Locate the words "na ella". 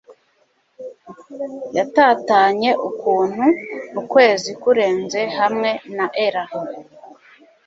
5.95-6.43